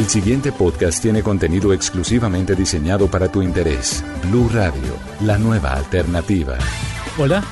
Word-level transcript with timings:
El 0.00 0.06
siguiente 0.06 0.50
podcast 0.50 1.02
tiene 1.02 1.22
contenido 1.22 1.74
exclusivamente 1.74 2.54
diseñado 2.54 3.10
para 3.10 3.30
tu 3.30 3.42
interés. 3.42 4.02
Blue 4.30 4.48
Radio, 4.50 4.96
la 5.20 5.36
nueva 5.36 5.74
alternativa. 5.74 6.56
Hola, 7.18 7.44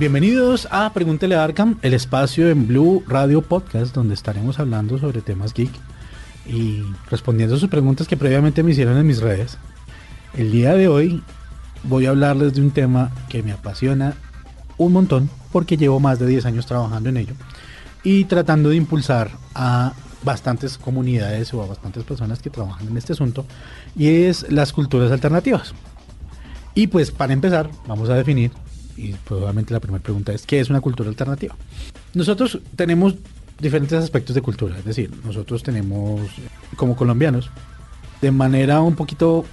bienvenidos 0.00 0.66
a 0.72 0.92
Pregúntele 0.92 1.36
a 1.36 1.44
Arkham, 1.44 1.78
el 1.80 1.94
espacio 1.94 2.50
en 2.50 2.66
Blue 2.66 3.04
Radio 3.06 3.40
Podcast 3.40 3.94
donde 3.94 4.14
estaremos 4.14 4.58
hablando 4.58 4.98
sobre 4.98 5.20
temas 5.20 5.54
geek 5.54 5.70
y 6.44 6.82
respondiendo 7.08 7.54
a 7.54 7.60
sus 7.60 7.68
preguntas 7.68 8.08
que 8.08 8.16
previamente 8.16 8.64
me 8.64 8.72
hicieron 8.72 8.98
en 8.98 9.06
mis 9.06 9.20
redes. 9.20 9.56
El 10.36 10.50
día 10.50 10.74
de 10.74 10.88
hoy 10.88 11.22
voy 11.84 12.06
a 12.06 12.10
hablarles 12.10 12.52
de 12.54 12.62
un 12.62 12.72
tema 12.72 13.12
que 13.28 13.44
me 13.44 13.52
apasiona 13.52 14.16
un 14.76 14.92
montón 14.92 15.30
porque 15.52 15.76
llevo 15.76 16.00
más 16.00 16.18
de 16.18 16.26
10 16.26 16.46
años 16.46 16.66
trabajando 16.66 17.10
en 17.10 17.18
ello 17.18 17.34
y 18.02 18.24
tratando 18.24 18.70
de 18.70 18.76
impulsar 18.76 19.30
a 19.54 19.92
bastantes 20.24 20.78
comunidades 20.78 21.52
o 21.54 21.66
bastantes 21.66 22.04
personas 22.04 22.40
que 22.40 22.50
trabajan 22.50 22.88
en 22.88 22.96
este 22.96 23.12
asunto 23.12 23.44
y 23.96 24.08
es 24.24 24.50
las 24.50 24.72
culturas 24.72 25.10
alternativas. 25.10 25.74
Y 26.74 26.86
pues 26.86 27.10
para 27.10 27.32
empezar 27.32 27.70
vamos 27.86 28.08
a 28.10 28.14
definir 28.14 28.50
y 28.96 29.12
probablemente 29.12 29.72
la 29.72 29.80
primera 29.80 30.02
pregunta 30.02 30.32
es 30.32 30.46
¿qué 30.46 30.60
es 30.60 30.70
una 30.70 30.80
cultura 30.80 31.08
alternativa? 31.08 31.56
Nosotros 32.14 32.58
tenemos 32.76 33.14
diferentes 33.58 34.02
aspectos 34.02 34.34
de 34.34 34.42
cultura, 34.42 34.78
es 34.78 34.84
decir, 34.84 35.10
nosotros 35.24 35.62
tenemos 35.62 36.20
como 36.76 36.96
colombianos 36.96 37.50
de 38.20 38.30
manera 38.30 38.80
un 38.80 38.94
poquito 38.94 39.44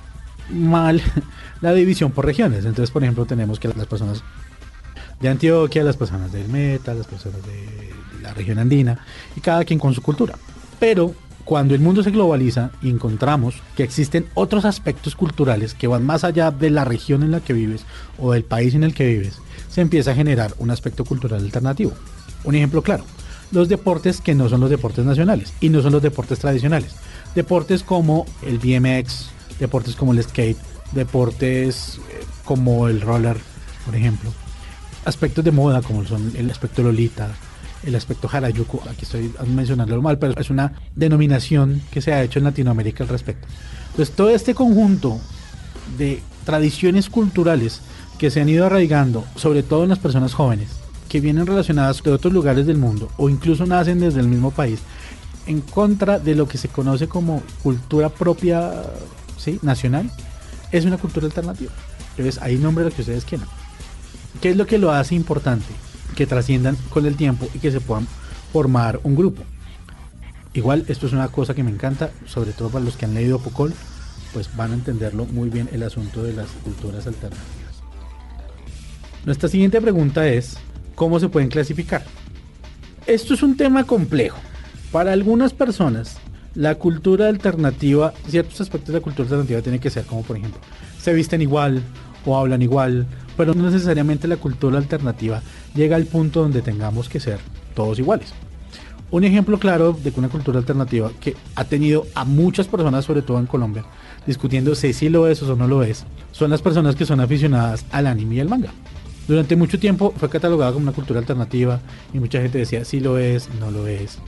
mal 0.50 1.02
la 1.62 1.74
división 1.74 2.12
por 2.12 2.26
regiones. 2.26 2.66
Entonces, 2.66 2.92
por 2.92 3.04
ejemplo, 3.04 3.26
tenemos 3.26 3.60
que 3.60 3.68
las 3.68 3.88
personas 3.88 4.24
de 5.20 5.30
Antioquia, 5.30 5.84
las 5.84 5.98
personas 5.98 6.32
del 6.32 6.48
Meta, 6.48 6.94
las 6.94 7.08
personas 7.08 7.42
de 7.46 7.94
la 8.22 8.34
región 8.34 8.60
andina, 8.60 9.00
y 9.36 9.42
cada 9.42 9.66
quien 9.66 9.80
con 9.80 9.94
su 9.94 10.02
cultura. 10.02 10.36
Pero 10.80 11.14
cuando 11.46 11.74
el 11.74 11.82
mundo 11.82 12.04
se 12.04 12.12
globaliza 12.12 12.72
y 12.82 12.90
encontramos 12.90 13.56
que 13.76 13.84
existen 13.84 14.28
otros 14.36 14.66
aspectos 14.66 15.16
culturales 15.16 15.74
que 15.74 15.88
van 15.88 16.06
más 16.06 16.24
allá 16.24 16.52
de 16.52 16.70
la 16.70 16.86
región 16.86 17.24
en 17.24 17.32
la 17.32 17.42
que 17.42 17.54
vives 17.54 17.86
o 18.18 18.34
del 18.34 18.44
país 18.44 18.76
en 18.76 18.84
el 18.84 18.94
que 18.94 19.08
vives, 19.08 19.40
se 19.68 19.82
empieza 19.82 20.12
a 20.12 20.16
generar 20.16 20.54
un 20.60 20.72
aspecto 20.72 21.06
cultural 21.06 21.44
alternativo. 21.44 21.94
Un 22.44 22.56
ejemplo 22.56 22.82
claro, 22.82 23.04
los 23.52 23.68
deportes 23.68 24.22
que 24.22 24.36
no 24.36 24.48
son 24.48 24.62
los 24.62 24.70
deportes 24.70 25.06
nacionales 25.06 25.54
y 25.60 25.70
no 25.70 25.82
son 25.82 25.94
los 25.94 26.04
deportes 26.04 26.40
tradicionales. 26.40 26.96
Deportes 27.34 27.84
como 27.84 28.26
el 28.44 28.60
BMX, 28.60 29.30
deportes 29.60 29.96
como 29.96 30.14
el 30.14 30.22
skate, 30.24 30.58
deportes 30.92 32.00
eh, 32.12 32.26
como 32.46 32.88
el 32.88 33.02
roller, 33.02 33.38
por 33.86 33.96
ejemplo. 33.96 34.32
Aspectos 35.06 35.44
de 35.44 35.52
moda 35.52 35.82
como 35.82 36.06
son 36.06 36.32
el 36.36 36.52
aspecto 36.52 36.84
Lolita, 36.84 37.30
el 37.84 37.96
aspecto 37.96 38.30
Harajuku, 38.32 38.82
aquí 38.90 39.04
estoy 39.04 39.34
mencionándolo 39.48 40.02
mal, 40.02 40.18
pero 40.20 40.40
es 40.40 40.50
una 40.50 40.74
denominación 40.96 41.82
que 41.92 42.02
se 42.02 42.14
ha 42.14 42.24
hecho 42.24 42.40
en 42.40 42.46
Latinoamérica 42.46 43.04
al 43.04 43.10
respecto. 43.10 43.48
Entonces 43.92 44.16
todo 44.16 44.30
este 44.30 44.54
conjunto 44.54 45.20
de 45.98 46.22
tradiciones 46.46 47.10
culturales 47.10 47.82
que 48.18 48.30
se 48.30 48.42
han 48.42 48.50
ido 48.50 48.66
arraigando, 48.66 49.24
sobre 49.36 49.64
todo 49.64 49.84
en 49.84 49.90
las 49.90 50.00
personas 50.00 50.34
jóvenes, 50.34 50.70
que 51.08 51.22
vienen 51.22 51.48
relacionadas 51.48 52.04
de 52.04 52.12
otros 52.12 52.34
lugares 52.34 52.68
del 52.68 52.78
mundo 52.78 53.10
o 53.18 53.30
incluso 53.30 53.66
nacen 53.66 54.00
desde 54.00 54.20
el 54.20 54.28
mismo 54.28 54.52
país, 54.52 54.80
en 55.48 55.62
contra 55.62 56.20
de 56.20 56.36
lo 56.36 56.48
que 56.48 56.58
se 56.58 56.68
conoce 56.68 57.08
como 57.08 57.42
cultura 57.64 58.10
propia 58.10 58.72
¿sí? 59.38 59.58
nacional, 59.64 60.12
es 60.72 60.86
una 60.86 60.98
cultura 60.98 61.26
alternativa. 61.26 61.72
Entonces 62.12 62.42
ahí 62.42 62.58
nombre 62.58 62.84
lo 62.84 62.92
que 62.92 63.02
ustedes 63.02 63.26
quieran. 63.26 63.48
¿Qué 64.42 64.52
es 64.52 64.58
lo 64.58 64.68
que 64.68 64.78
lo 64.78 64.92
hace 64.92 65.16
importante? 65.16 65.66
Que 66.20 66.28
trasciendan 66.28 66.76
con 66.90 67.06
el 67.06 67.16
tiempo 67.16 67.48
y 67.54 67.60
que 67.60 67.72
se 67.72 67.80
puedan 67.80 68.06
formar 68.52 69.00
un 69.04 69.16
grupo. 69.16 69.42
Igual 70.54 70.84
esto 70.90 71.08
es 71.08 71.14
una 71.14 71.30
cosa 71.30 71.54
que 71.54 71.64
me 71.64 71.72
encanta, 71.72 72.12
sobre 72.26 72.52
todo 72.52 72.68
para 72.68 72.84
los 72.84 72.98
que 72.98 73.06
han 73.06 73.14
leído 73.14 73.40
Pocol, 73.40 73.74
pues 74.34 74.54
van 74.58 74.72
a 74.72 74.74
entenderlo 74.74 75.24
muy 75.28 75.50
bien 75.50 75.70
el 75.72 75.82
asunto 75.82 76.22
de 76.22 76.34
las 76.34 76.50
culturas 76.62 77.08
alternativas. 77.08 77.48
Nuestra 79.24 79.48
siguiente 79.48 79.80
pregunta 79.80 80.28
es, 80.28 80.58
¿cómo 80.94 81.22
se 81.22 81.30
pueden 81.30 81.48
clasificar? 81.48 82.04
Esto 83.08 83.34
es 83.34 83.42
un 83.42 83.56
tema 83.56 83.86
complejo. 83.86 84.40
Para 84.92 85.14
algunas 85.14 85.54
personas, 85.54 86.18
la 86.54 86.76
cultura 86.76 87.30
alternativa, 87.30 88.14
ciertos 88.28 88.60
aspectos 88.60 88.90
de 88.90 89.00
la 89.00 89.04
cultura 89.04 89.24
alternativa 89.24 89.62
tienen 89.62 89.80
que 89.80 89.90
ser 89.90 90.04
como 90.04 90.24
por 90.24 90.36
ejemplo, 90.36 90.60
se 91.02 91.14
visten 91.14 91.42
igual 91.42 91.82
o 92.26 92.38
hablan 92.38 92.62
igual, 92.62 93.08
pero 93.38 93.54
no 93.54 93.70
necesariamente 93.70 94.28
la 94.28 94.38
cultura 94.38 94.78
alternativa 94.78 95.42
llega 95.76 95.96
al 95.96 96.06
punto 96.06 96.42
donde 96.42 96.62
tengamos 96.62 97.10
que 97.10 97.20
ser 97.20 97.40
todos 97.76 98.00
iguales. 98.00 98.34
Un 99.12 99.24
ejemplo 99.24 99.58
claro 99.58 99.94
de 99.94 100.14
una 100.18 100.30
cultura 100.30 100.60
alternativa 100.60 101.12
que 101.20 101.36
ha 101.56 101.64
tenido 101.64 102.06
a 102.14 102.26
muchas 102.26 102.68
personas, 102.68 103.06
sobre 103.06 103.24
todo 103.24 103.40
en 103.40 103.48
Colombia, 103.48 103.84
discutiendo 104.28 104.76
si 104.76 104.94
sí 104.94 105.10
lo 105.10 105.28
es 105.28 105.42
o 105.42 105.56
no 105.56 105.68
lo 105.68 105.82
es, 105.82 106.06
son 106.32 106.52
las 106.52 106.62
personas 106.62 106.96
que 106.96 107.06
son 107.06 107.20
aficionadas 107.20 107.86
al 107.92 108.06
anime 108.06 108.36
y 108.36 108.40
al 108.40 108.50
manga. 108.50 108.72
Durante 109.28 109.56
mucho 109.56 109.80
tiempo 109.80 110.14
fue 110.18 110.30
catalogada 110.30 110.74
como 110.74 110.84
una 110.84 110.92
cultura 110.92 111.20
alternativa 111.20 111.80
y 112.14 112.20
mucha 112.20 112.42
gente 112.42 112.60
decía 112.60 112.86
si 112.86 113.00
lo 113.00 113.18
es, 113.18 113.50
no 113.60 113.72
lo 113.72 113.88
es. 113.88 114.20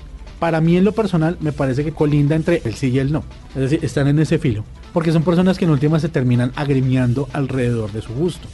Para 0.41 0.59
mí 0.59 0.75
en 0.75 0.83
lo 0.83 0.91
personal 0.91 1.37
me 1.39 1.51
parece 1.51 1.83
que 1.83 1.91
colinda 1.91 2.35
entre 2.35 2.63
el 2.65 2.73
sí 2.73 2.87
y 2.87 2.97
el 2.97 3.11
no. 3.11 3.23
Es 3.53 3.61
decir, 3.61 3.85
están 3.85 4.07
en 4.07 4.17
ese 4.17 4.39
filo. 4.39 4.63
Porque 4.91 5.11
son 5.11 5.21
personas 5.21 5.59
que 5.59 5.65
en 5.65 5.71
última 5.71 5.99
se 5.99 6.09
terminan 6.09 6.51
agremiando 6.55 7.29
alrededor 7.31 7.91
de 7.91 8.01
su 8.01 8.11
gusto. 8.15 8.47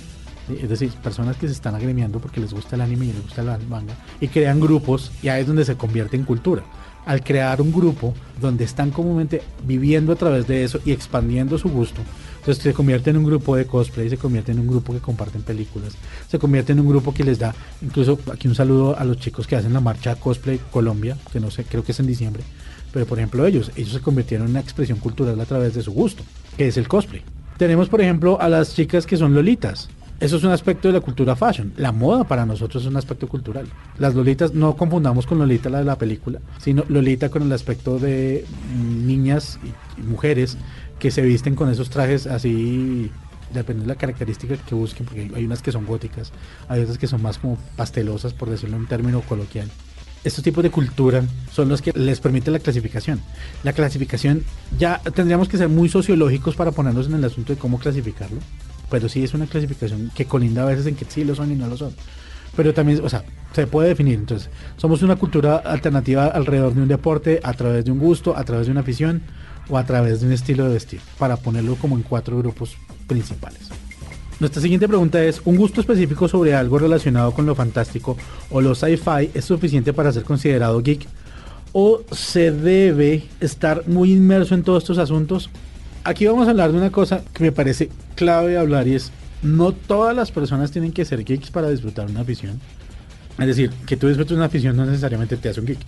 Es 0.50 0.68
decir, 0.68 0.92
personas 1.02 1.38
que 1.38 1.48
se 1.48 1.54
están 1.54 1.76
agremiando 1.76 2.20
porque 2.20 2.42
les 2.42 2.54
gusta 2.54 2.76
el 2.76 2.82
anime 2.82 3.06
y 3.06 3.14
les 3.14 3.22
gusta 3.22 3.42
el 3.42 3.68
manga 3.70 3.94
y 4.20 4.28
crean 4.28 4.60
grupos 4.60 5.14
y 5.24 5.30
ahí 5.30 5.44
es 5.44 5.48
donde 5.48 5.64
se 5.64 5.78
convierte 5.78 6.18
en 6.18 6.26
cultura. 6.26 6.64
Al 7.06 7.24
crear 7.24 7.62
un 7.62 7.72
grupo 7.72 8.14
donde 8.42 8.66
están 8.66 8.92
comúnmente 8.92 9.42
viviendo 9.64 10.12
a 10.12 10.18
través 10.18 10.46
de 10.46 10.66
eso 10.66 10.82
y 10.84 10.92
expandiendo 10.92 11.58
su 11.58 11.70
gusto, 11.70 12.02
entonces 12.48 12.64
se 12.64 12.74
convierte 12.74 13.10
en 13.10 13.18
un 13.18 13.26
grupo 13.26 13.58
de 13.58 13.66
cosplay, 13.66 14.10
se 14.10 14.16
convierte 14.16 14.54
en 14.54 14.60
un 14.60 14.68
grupo 14.68 14.94
que 14.94 15.00
comparten 15.00 15.42
películas, 15.42 15.98
se 16.30 16.40
convierte 16.40 16.72
en 16.72 16.80
un 16.80 16.88
grupo 16.88 17.14
que 17.14 17.26
les 17.26 17.40
da, 17.40 17.54
incluso 17.82 18.18
aquí 18.32 18.48
un 18.48 18.56
saludo 18.56 18.98
a 18.98 19.04
los 19.04 19.18
chicos 19.18 19.46
que 19.46 19.58
hacen 19.58 19.74
la 19.74 19.82
marcha 19.82 20.16
Cosplay 20.16 20.58
Colombia, 20.72 21.18
que 21.34 21.42
no 21.42 21.52
sé, 21.52 21.66
creo 21.66 21.84
que 21.84 21.92
es 21.92 22.00
en 22.00 22.08
diciembre, 22.08 22.44
pero 22.94 23.06
por 23.06 23.18
ejemplo 23.18 23.46
ellos, 23.46 23.70
ellos 23.76 23.92
se 23.92 24.00
convirtieron 24.00 24.48
en 24.48 24.52
una 24.52 24.62
expresión 24.62 24.98
cultural 25.00 25.38
a 25.42 25.46
través 25.46 25.74
de 25.74 25.82
su 25.82 25.92
gusto, 25.92 26.24
que 26.56 26.70
es 26.70 26.78
el 26.78 26.88
cosplay. 26.88 27.22
Tenemos 27.58 27.90
por 27.90 28.00
ejemplo 28.00 28.40
a 28.40 28.48
las 28.48 28.74
chicas 28.74 29.06
que 29.06 29.18
son 29.18 29.34
lolitas, 29.34 29.90
eso 30.20 30.38
es 30.38 30.44
un 30.44 30.52
aspecto 30.52 30.88
de 30.88 30.96
la 30.96 31.02
cultura 31.02 31.36
fashion. 31.36 31.74
La 31.78 31.92
moda 31.92 32.24
para 32.24 32.44
nosotros 32.44 32.82
es 32.82 32.90
un 32.90 32.98
aspecto 32.98 33.28
cultural. 33.28 33.68
Las 34.00 34.16
lolitas, 34.16 34.52
no 34.52 34.76
confundamos 34.76 35.28
con 35.28 35.38
Lolita 35.38 35.70
la 35.70 35.78
de 35.78 35.84
la 35.84 35.98
película, 35.98 36.40
sino 36.58 36.84
Lolita 36.88 37.30
con 37.30 37.44
el 37.44 37.52
aspecto 37.52 38.00
de 38.00 38.44
niñas 39.06 39.60
y 39.64 40.02
mujeres 40.02 40.58
que 41.00 41.12
se 41.12 41.22
visten 41.22 41.56
con 41.56 41.70
esos 41.70 41.90
trajes 41.90 42.28
así, 42.28 43.12
depende 43.54 43.84
de 43.84 43.88
la 43.88 43.96
característica 43.96 44.58
que 44.58 44.76
busquen, 44.76 45.06
porque 45.06 45.32
hay 45.36 45.46
unas 45.46 45.62
que 45.62 45.72
son 45.72 45.86
góticas, 45.86 46.32
hay 46.68 46.82
otras 46.82 46.98
que 46.98 47.08
son 47.08 47.22
más 47.22 47.38
como 47.38 47.58
pastelosas, 47.76 48.34
por 48.34 48.50
decirlo 48.50 48.76
en 48.76 48.84
un 48.84 48.88
término 48.88 49.22
coloquial. 49.22 49.70
Estos 50.24 50.44
tipos 50.44 50.64
de 50.64 50.72
cultura 50.72 51.24
son 51.52 51.70
los 51.70 51.82
que 51.82 51.94
les 51.94 52.20
permite 52.20 52.52
la 52.52 52.60
clasificación. 52.60 53.22
La 53.64 53.72
clasificación 53.72 54.44
ya 54.78 55.00
tendríamos 55.14 55.48
que 55.48 55.58
ser 55.58 55.70
muy 55.70 55.90
sociológicos 55.90 56.56
para 56.56 56.72
ponernos 56.72 57.08
en 57.08 57.14
el 57.14 57.24
asunto 57.24 57.54
de 57.54 57.60
cómo 57.60 57.80
clasificarlo 57.80 58.40
pero 58.90 59.10
sí 59.10 59.24
es 59.24 59.34
una 59.34 59.48
clasificación 59.48 60.12
que 60.16 60.26
colinda 60.26 60.64
a 60.64 60.66
veces 60.66 60.86
en 60.86 60.96
que 60.96 61.06
sí 61.06 61.24
lo 61.24 61.36
son 61.36 61.52
y 61.52 61.56
no 61.56 61.68
lo 61.68 61.78
son. 61.78 61.94
Pero 62.56 62.74
también, 62.74 63.02
o 63.04 63.10
sea, 63.10 63.24
se 63.54 63.68
puede 63.68 63.90
definir. 63.90 64.16
Entonces, 64.16 64.50
somos 64.78 65.04
una 65.04 65.16
cultura 65.16 65.58
alternativa 65.58 66.28
alrededor 66.28 66.74
de 66.74 66.82
un 66.82 66.88
deporte, 66.88 67.40
a 67.44 67.54
través 67.54 67.86
de 67.86 67.92
un 67.92 68.00
gusto, 68.00 68.36
a 68.36 68.44
través 68.44 68.68
de 68.68 68.72
una 68.72 68.82
afición 68.82 69.22
o 69.70 69.78
a 69.78 69.86
través 69.86 70.22
de 70.22 70.28
un 70.28 70.34
estilo 70.34 70.66
de 70.66 70.74
vestir, 70.74 71.02
para 71.18 71.38
ponerlo 71.38 71.76
como 71.76 71.96
en 71.96 72.04
cuatro 72.04 72.38
grupos 72.38 72.76
principales. 73.08 73.70
Nuestra 74.40 74.62
siguiente 74.62 74.88
pregunta 74.88 75.24
es, 75.24 75.42
¿un 75.46 75.56
gusto 75.56 75.82
específico 75.82 76.28
sobre 76.28 76.54
algo 76.54 76.78
relacionado 76.78 77.32
con 77.34 77.46
lo 77.46 77.56
fantástico 77.56 78.18
o 78.52 78.62
lo 78.62 78.76
sci-fi 78.76 79.32
es 79.34 79.46
suficiente 79.46 79.94
para 79.94 80.12
ser 80.12 80.24
considerado 80.24 80.82
geek? 80.82 81.08
¿O 81.74 82.02
se 82.12 82.52
debe 82.52 83.24
estar 83.40 83.88
muy 83.88 84.14
inmerso 84.14 84.56
en 84.56 84.64
todos 84.64 84.84
estos 84.84 85.00
asuntos? 85.00 85.50
aquí 86.08 86.26
vamos 86.26 86.48
a 86.48 86.52
hablar 86.52 86.72
de 86.72 86.78
una 86.78 86.90
cosa 86.90 87.22
que 87.34 87.44
me 87.44 87.52
parece 87.52 87.90
clave 88.16 88.58
hablar 88.58 88.88
y 88.88 88.96
es, 88.96 89.12
no 89.44 89.74
todas 89.74 90.16
las 90.16 90.32
personas 90.32 90.72
tienen 90.72 90.94
que 90.94 91.04
ser 91.04 91.24
geeks 91.26 91.52
para 91.52 91.70
disfrutar 91.70 92.10
una 92.10 92.22
afición. 92.22 92.62
Es 93.40 93.48
decir, 93.48 93.72
que 93.86 93.98
tú 93.98 94.08
disfrutes 94.08 94.36
una 94.36 94.46
afición 94.46 94.76
no 94.76 94.86
necesariamente 94.86 95.38
te 95.38 95.50
hace 95.50 95.60
un 95.60 95.68
geek. 95.68 95.80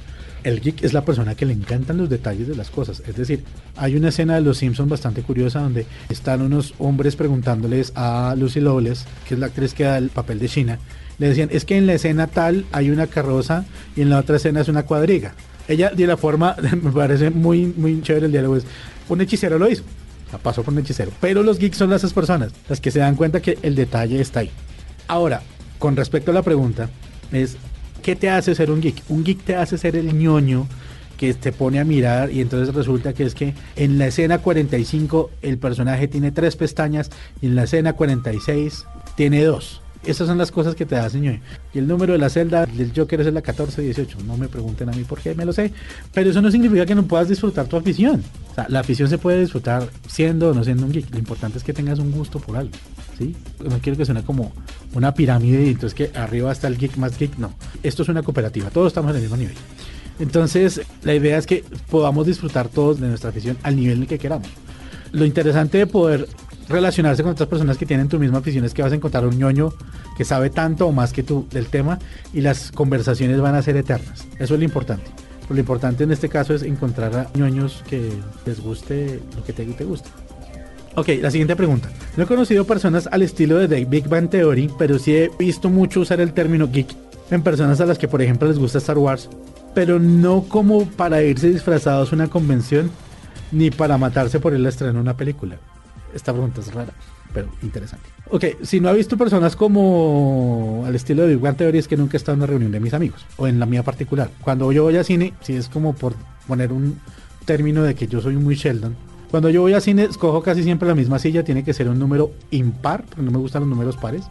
El 0.44 0.62
geek 0.62 0.84
es 0.84 0.94
la 0.94 1.04
persona 1.04 1.36
que 1.36 1.46
le 1.46 1.54
encantan 1.54 1.98
los 1.98 2.10
detalles 2.10 2.48
de 2.48 2.56
las 2.56 2.70
cosas. 2.70 3.02
Es 3.08 3.16
decir, 3.16 3.44
hay 3.76 3.96
una 3.96 4.10
escena 4.10 4.36
de 4.36 4.42
Los 4.42 4.60
Simpsons 4.60 4.90
bastante 4.90 5.24
curiosa 5.24 5.60
donde 5.60 5.86
están 6.10 6.42
unos 6.42 6.74
hombres 6.78 7.16
preguntándoles 7.16 7.92
a 7.96 8.36
Lucy 8.38 8.62
Lawless, 8.62 9.06
que 9.28 9.34
es 9.34 9.40
la 9.40 9.48
actriz 9.48 9.74
que 9.74 9.84
da 9.84 9.98
el 9.98 10.10
papel 10.10 10.40
de 10.40 10.48
China, 10.48 10.80
le 11.20 11.28
decían, 11.28 11.50
es 11.52 11.66
que 11.66 11.78
en 11.78 11.86
la 11.86 11.94
escena 11.94 12.28
tal 12.28 12.66
hay 12.72 12.90
una 12.90 13.08
carroza 13.08 13.66
y 13.96 14.02
en 14.02 14.10
la 14.10 14.20
otra 14.20 14.38
escena 14.38 14.62
es 14.62 14.70
una 14.70 14.84
cuadriga. 14.84 15.34
Ella, 15.68 15.92
de 15.92 16.08
la 16.08 16.18
forma, 16.18 16.56
me 16.82 16.92
parece 16.92 17.30
muy, 17.30 17.66
muy 17.66 18.02
chévere 18.02 18.28
el 18.28 18.32
diálogo, 18.32 18.56
es, 18.56 18.66
un 19.10 19.22
hechicero 19.22 19.60
lo 19.60 19.70
hizo. 19.70 19.84
La 20.32 20.38
pasó 20.38 20.64
por 20.64 20.74
un 20.74 20.80
hechicero. 20.80 21.12
Pero 21.20 21.44
los 21.44 21.60
geeks 21.60 21.78
son 21.78 21.92
esas 21.92 22.14
personas, 22.14 22.54
las 22.70 22.80
que 22.80 22.92
se 22.92 23.00
dan 23.00 23.16
cuenta 23.16 23.42
que 23.42 23.58
el 23.64 23.76
detalle 23.76 24.22
está 24.22 24.42
ahí. 24.42 24.52
Ahora, 25.08 25.42
con 25.78 25.96
respecto 25.96 26.32
a 26.32 26.34
la 26.34 26.44
pregunta, 26.44 26.90
es 27.32 27.58
¿qué 28.02 28.16
te 28.16 28.30
hace 28.30 28.56
ser 28.56 28.72
un 28.72 28.82
geek? 28.82 29.04
Un 29.10 29.24
geek 29.24 29.44
te 29.44 29.56
hace 29.56 29.78
ser 29.78 29.96
el 29.96 30.18
ñoño 30.18 30.68
que 31.18 31.34
te 31.34 31.52
pone 31.52 31.80
a 31.80 31.84
mirar 31.84 32.32
y 32.32 32.40
entonces 32.40 32.74
resulta 32.74 33.14
que 33.14 33.26
es 33.26 33.36
que 33.36 33.54
en 33.76 33.98
la 33.98 34.08
escena 34.08 34.38
45 34.38 35.30
el 35.42 35.58
personaje 35.58 36.08
tiene 36.08 36.32
tres 36.32 36.56
pestañas 36.56 37.10
y 37.42 37.48
en 37.48 37.56
la 37.56 37.64
escena 37.64 37.94
46 37.94 38.86
tiene 39.16 39.44
dos. 39.44 39.82
Esas 40.04 40.28
son 40.28 40.38
las 40.38 40.52
cosas 40.52 40.76
que 40.76 40.86
te 40.86 40.96
hacen 40.96 41.22
ñoño. 41.22 41.40
Y 41.74 41.80
el 41.80 41.88
número 41.88 42.14
de 42.14 42.20
la 42.20 42.30
celda 42.30 42.66
del 42.66 42.94
Joker 42.96 43.20
es 43.20 43.26
la 43.28 43.34
1418. 43.34 44.20
No 44.26 44.38
me 44.38 44.48
pregunten 44.48 44.90
a 44.90 44.94
mí 44.94 45.04
por 45.04 45.20
qué, 45.20 45.36
me 45.36 45.46
lo 45.46 45.52
sé. 45.52 45.74
Pero 46.14 46.30
eso 46.30 46.42
no 46.42 46.50
significa 46.50 46.86
que 46.86 46.96
no 46.96 47.04
puedas 47.04 47.28
disfrutar 47.28 47.68
tu 47.68 47.76
afición. 47.76 48.24
O 48.52 48.56
sea, 48.56 48.66
la 48.70 48.80
afición 48.80 49.10
se 49.10 49.18
puede 49.18 49.42
disfrutar 49.42 49.90
siendo 50.08 50.50
o 50.50 50.54
no 50.54 50.64
siendo 50.64 50.86
un 50.86 50.92
geek. 50.92 51.12
Lo 51.12 51.20
importante 51.20 51.58
es 51.58 51.64
que 51.64 51.74
tengas 51.74 52.00
un 52.00 52.12
gusto 52.12 52.40
por 52.40 52.56
algo. 52.56 52.72
¿sí? 53.18 53.36
No 53.60 53.80
quiero 53.80 53.98
que 53.98 54.06
suene 54.06 54.24
como 54.24 54.54
una 54.94 55.14
pirámide 55.14 55.66
y 55.66 55.70
entonces 55.70 55.94
que 55.94 56.18
arriba 56.18 56.52
está 56.52 56.68
el 56.68 56.78
geek 56.78 56.98
más 56.98 57.18
geek. 57.18 57.38
No, 57.38 57.54
esto 57.84 58.04
es 58.04 58.10
una 58.10 58.24
cooperativa, 58.24 58.70
todos 58.70 58.88
estamos 58.88 59.12
en 59.12 59.18
el 59.18 59.22
mismo 59.24 59.38
nivel. 59.38 59.56
Entonces, 60.20 60.82
la 61.04 61.14
idea 61.14 61.38
es 61.38 61.46
que 61.46 61.64
podamos 61.90 62.26
disfrutar 62.26 62.68
todos 62.68 63.00
de 63.00 63.08
nuestra 63.08 63.30
afición 63.30 63.58
al 63.64 63.76
nivel 63.76 63.98
en 63.98 64.02
el 64.04 64.08
que 64.08 64.20
queramos. 64.20 64.50
Lo 65.12 65.26
interesante 65.26 65.78
de 65.78 65.88
poder 65.88 66.28
relacionarse 66.70 67.24
con 67.24 67.32
otras 67.32 67.50
personas 67.50 67.78
que 67.78 67.86
tienen 67.86 68.08
tu 68.08 68.20
misma 68.20 68.38
afición 68.38 68.64
es 68.64 68.74
que 68.74 68.82
vas 68.82 68.92
a 68.92 68.96
encontrar 68.96 69.26
un 69.26 69.38
ñoño 69.38 69.74
que 70.16 70.24
sabe 70.24 70.50
tanto 70.50 70.88
o 70.88 70.92
más 70.92 71.12
que 71.12 71.24
tú 71.24 71.48
del 71.52 71.68
tema 71.68 72.00
y 72.34 72.42
las 72.42 72.72
conversaciones 72.72 73.42
van 73.42 73.56
a 73.56 73.62
ser 73.62 73.76
eternas. 73.76 74.26
Eso 74.38 74.54
es 74.54 74.60
lo 74.60 74.64
importante. 74.64 75.10
lo 75.50 75.58
importante 75.58 76.04
en 76.04 76.12
este 76.12 76.30
caso 76.30 76.54
es 76.54 76.62
encontrar 76.62 77.16
a 77.16 77.38
ñoños 77.38 77.84
que 77.90 78.12
les 78.46 78.62
guste 78.62 79.20
lo 79.36 79.44
que 79.44 79.54
te, 79.54 79.66
te 79.66 79.84
guste. 79.84 80.10
Ok, 80.96 81.10
la 81.22 81.32
siguiente 81.32 81.56
pregunta. 81.56 81.90
No 82.18 82.24
he 82.24 82.28
conocido 82.28 82.66
personas 82.66 83.08
al 83.12 83.22
estilo 83.22 83.58
de 83.58 83.68
The 83.68 83.86
Big 83.86 84.08
Bang 84.08 84.30
Theory, 84.30 84.70
pero 84.78 85.00
sí 85.00 85.16
he 85.16 85.32
visto 85.40 85.70
mucho 85.70 86.02
usar 86.02 86.20
el 86.20 86.34
término 86.34 86.70
geek 86.70 86.96
en 87.32 87.42
personas 87.42 87.80
a 87.80 87.86
las 87.86 87.98
que, 87.98 88.08
por 88.08 88.22
ejemplo, 88.22 88.48
les 88.48 88.60
gusta 88.60 88.80
Star 88.80 88.98
Wars, 88.98 89.30
pero 89.74 90.00
no 90.00 90.44
como 90.44 90.86
para 90.86 91.22
irse 91.24 91.50
disfrazados 91.50 92.12
a 92.12 92.16
una 92.16 92.28
convención, 92.28 92.92
ni 93.52 93.72
para 93.72 93.98
matarse 93.98 94.40
por 94.40 94.54
el 94.54 94.66
estreno 94.66 94.94
de 94.94 95.00
una 95.00 95.18
película. 95.18 95.58
Esta 96.14 96.32
pregunta 96.32 96.62
es 96.62 96.74
rara, 96.74 96.94
pero 97.34 97.48
interesante. 97.62 98.10
Ok, 98.30 98.46
si 98.64 98.80
no 98.80 98.90
ha 98.90 98.94
visto 98.94 99.18
personas 99.18 99.56
como 99.56 100.84
al 100.86 100.96
estilo 100.96 101.24
de 101.24 101.30
Big 101.30 101.40
Bang 101.40 101.56
Theory, 101.56 101.78
es 101.78 101.88
que 101.88 101.98
nunca 101.98 102.16
he 102.16 102.20
estado 102.20 102.36
en 102.36 102.40
una 102.40 102.48
reunión 102.48 102.72
de 102.72 102.80
mis 102.80 102.94
amigos, 102.94 103.26
o 103.38 103.48
en 103.48 103.60
la 103.60 103.66
mía 103.66 103.84
particular. 103.84 104.30
Cuando 104.42 104.72
yo 104.72 104.84
voy 104.84 104.98
a 104.98 105.04
cine, 105.04 105.34
si 105.42 105.54
es 105.54 105.70
como 105.70 105.94
por 105.94 106.14
poner 106.48 106.72
un 106.72 107.00
término 107.46 107.84
de 107.84 107.96
que 107.96 108.08
yo 108.08 108.22
soy 108.22 108.36
muy 108.36 108.56
Sheldon, 108.56 108.96
cuando 109.30 109.52
yo 109.52 109.62
voy 109.62 109.74
a 109.74 109.82
cine, 109.82 110.06
escojo 110.06 110.42
casi 110.42 110.64
siempre 110.64 110.88
la 110.88 110.96
misma 110.96 111.20
silla. 111.20 111.44
Tiene 111.44 111.64
que 111.64 111.72
ser 111.74 111.88
un 111.88 112.00
número 112.00 112.32
impar, 112.50 113.04
porque 113.04 113.22
no 113.22 113.30
me 113.30 113.38
gustan 113.38 113.62
los 113.62 113.70
números 113.70 113.96
pares. 113.96 114.24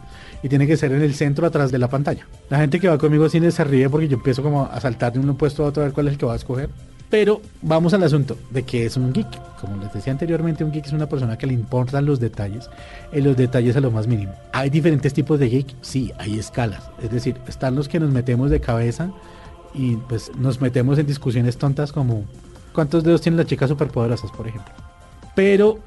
Y 0.43 0.49
tiene 0.49 0.67
que 0.67 0.75
ser 0.75 0.91
en 0.91 1.01
el 1.01 1.13
centro, 1.13 1.47
atrás 1.47 1.71
de 1.71 1.77
la 1.77 1.87
pantalla. 1.87 2.27
La 2.49 2.59
gente 2.59 2.81
que 2.81 2.89
va 2.89 2.97
conmigo 2.97 3.23
al 3.23 3.31
cine 3.31 3.49
se 3.51 3.63
ríe 3.63 3.89
porque 3.89 4.09
yo 4.09 4.17
empiezo 4.17 4.43
como 4.43 4.65
a 4.65 4.79
saltar 4.81 5.13
de 5.13 5.19
un 5.19 5.37
puesto 5.37 5.63
a 5.63 5.67
otro 5.67 5.83
a 5.83 5.85
ver 5.85 5.93
cuál 5.93 6.07
es 6.07 6.13
el 6.13 6.19
que 6.19 6.25
va 6.25 6.33
a 6.33 6.35
escoger. 6.35 6.69
Pero 7.09 7.41
vamos 7.61 7.93
al 7.93 8.03
asunto 8.03 8.37
de 8.51 8.63
que 8.63 8.85
es 8.85 8.95
un 8.95 9.11
geek. 9.11 9.27
Como 9.59 9.77
les 9.77 9.91
decía 9.91 10.13
anteriormente, 10.13 10.63
un 10.63 10.71
geek 10.71 10.85
es 10.85 10.93
una 10.93 11.09
persona 11.09 11.37
que 11.37 11.47
le 11.47 11.53
importan 11.53 12.05
los 12.05 12.19
detalles, 12.19 12.69
en 13.11 13.23
los 13.23 13.35
detalles 13.35 13.75
a 13.75 13.81
lo 13.81 13.91
más 13.91 14.07
mínimo. 14.07 14.33
¿Hay 14.53 14.69
diferentes 14.69 15.13
tipos 15.13 15.39
de 15.39 15.49
geek? 15.49 15.75
Sí, 15.81 16.11
hay 16.19 16.37
escalas. 16.37 16.89
Es 17.01 17.11
decir, 17.11 17.37
están 17.47 17.75
los 17.75 17.89
que 17.89 17.99
nos 17.99 18.11
metemos 18.11 18.51
de 18.51 18.61
cabeza 18.61 19.11
y 19.73 19.95
pues 19.95 20.31
nos 20.37 20.61
metemos 20.61 20.99
en 20.99 21.07
discusiones 21.07 21.57
tontas 21.57 21.91
como 21.91 22.25
¿cuántos 22.73 23.03
dedos 23.03 23.21
tienen 23.21 23.37
las 23.37 23.47
chicas 23.47 23.69
superpoderosas, 23.69 24.31
por 24.31 24.47
ejemplo? 24.47 24.73
Pero 25.35 25.79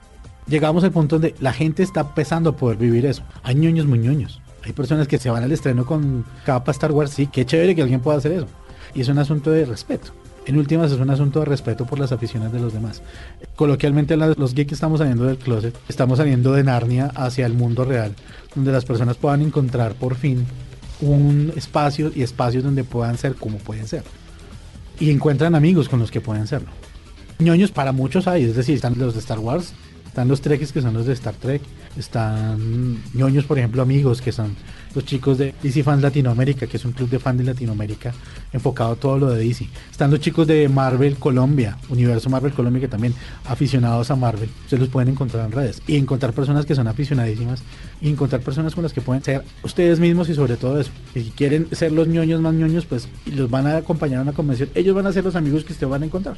llegamos 0.48 0.82
al 0.82 0.90
punto 0.90 1.16
donde 1.16 1.34
la 1.40 1.52
gente 1.52 1.84
está 1.84 2.00
empezando 2.00 2.50
a 2.50 2.56
poder 2.56 2.78
vivir 2.78 3.06
eso. 3.06 3.22
Hay 3.44 3.54
ñoños 3.54 3.86
muy 3.86 4.00
ñoños. 4.00 4.40
Hay 4.64 4.72
personas 4.72 5.08
que 5.08 5.18
se 5.18 5.30
van 5.30 5.42
al 5.44 5.52
estreno 5.52 5.86
con 5.86 6.25
capa 6.44 6.72
Star 6.72 6.92
Wars. 6.92 7.12
Sí, 7.12 7.28
qué 7.28 7.46
chévere 7.46 7.75
que 7.75 7.82
alguien 7.82 8.00
pueda 8.00 8.18
hacer 8.18 8.32
eso. 8.32 8.46
Y 8.94 9.00
es 9.00 9.08
un 9.08 9.18
asunto 9.18 9.50
de 9.50 9.64
respeto. 9.64 10.12
En 10.46 10.58
últimas 10.58 10.90
es 10.90 10.98
un 10.98 11.10
asunto 11.10 11.40
de 11.40 11.46
respeto 11.46 11.86
por 11.86 11.98
las 11.98 12.12
aficiones 12.12 12.52
de 12.52 12.60
los 12.60 12.72
demás. 12.72 13.02
Coloquialmente 13.54 14.16
los 14.16 14.54
geeks 14.54 14.72
estamos 14.72 14.98
saliendo 14.98 15.24
del 15.24 15.38
closet, 15.38 15.76
estamos 15.88 16.18
saliendo 16.18 16.52
de 16.52 16.64
Narnia 16.64 17.12
hacia 17.14 17.46
el 17.46 17.54
mundo 17.54 17.84
real, 17.84 18.14
donde 18.54 18.72
las 18.72 18.84
personas 18.84 19.16
puedan 19.16 19.42
encontrar 19.42 19.94
por 19.94 20.16
fin 20.16 20.46
un 21.00 21.52
espacio 21.56 22.10
y 22.14 22.22
espacios 22.22 22.64
donde 22.64 22.84
puedan 22.84 23.18
ser 23.18 23.34
como 23.34 23.58
pueden 23.58 23.86
ser. 23.86 24.02
Y 24.98 25.10
encuentran 25.10 25.54
amigos 25.54 25.88
con 25.88 26.00
los 26.00 26.10
que 26.10 26.20
pueden 26.20 26.46
serlo 26.46 26.68
ñoños 27.42 27.70
para 27.70 27.92
muchos 27.92 28.26
hay, 28.28 28.44
es 28.44 28.56
decir, 28.56 28.76
están 28.76 28.98
los 28.98 29.14
de 29.14 29.20
Star 29.20 29.38
Wars, 29.38 29.74
están 30.12 30.29
los 30.29 30.43
Trekkies 30.43 30.73
que 30.73 30.82
son 30.82 30.93
los 30.93 31.06
de 31.06 31.14
Star 31.14 31.32
Trek, 31.32 31.62
están 31.97 33.03
ñoños, 33.14 33.47
por 33.47 33.59
ejemplo, 33.59 33.81
amigos 33.81 34.20
que 34.20 34.31
son 34.31 34.55
los 34.94 35.06
chicos 35.06 35.38
de 35.38 35.55
DC 35.62 35.82
Fans 35.82 36.03
Latinoamérica, 36.03 36.67
que 36.67 36.76
es 36.76 36.85
un 36.85 36.93
club 36.93 37.09
de 37.09 37.19
fans 37.19 37.38
de 37.38 37.44
Latinoamérica 37.44 38.12
enfocado 38.53 38.93
a 38.93 38.97
todo 38.97 39.19
lo 39.19 39.31
de 39.31 39.43
DC. 39.43 39.67
Están 39.91 40.11
los 40.11 40.20
chicos 40.20 40.47
de 40.47 40.69
Marvel 40.69 41.17
Colombia, 41.17 41.79
Universo 41.88 42.29
Marvel 42.29 42.53
Colombia, 42.53 42.82
que 42.82 42.88
también 42.88 43.14
aficionados 43.47 44.11
a 44.11 44.17
Marvel. 44.17 44.50
Se 44.69 44.76
los 44.76 44.88
pueden 44.88 45.09
encontrar 45.09 45.47
en 45.47 45.53
redes 45.53 45.81
y 45.87 45.97
encontrar 45.97 46.35
personas 46.35 46.67
que 46.67 46.75
son 46.75 46.88
aficionadísimas 46.88 47.62
y 48.03 48.11
encontrar 48.11 48.43
personas 48.43 48.75
con 48.75 48.82
las 48.82 48.93
que 48.93 49.00
pueden 49.00 49.25
ser 49.25 49.43
ustedes 49.62 49.99
mismos 49.99 50.29
y 50.29 50.35
sobre 50.35 50.59
todo 50.59 50.79
eso. 50.79 50.91
Y 51.14 51.20
si 51.23 51.31
quieren 51.31 51.69
ser 51.73 51.91
los 51.91 52.06
ñoños 52.06 52.43
más 52.43 52.53
ñoños, 52.53 52.85
pues 52.85 53.09
los 53.35 53.49
van 53.49 53.67
a 53.67 53.79
acompañar 53.79 54.19
a 54.19 54.23
una 54.25 54.32
convención. 54.35 54.69
Ellos 54.75 54.94
van 54.94 55.06
a 55.06 55.12
ser 55.14 55.25
los 55.25 55.37
amigos 55.37 55.64
que 55.64 55.73
ustedes 55.73 55.91
van 55.91 56.03
a 56.03 56.05
encontrar. 56.05 56.37